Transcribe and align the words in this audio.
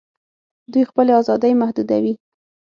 دوی 0.71 0.83
خپلي 0.89 1.11
آزادۍ 1.19 1.53
محدودوي 1.61 2.13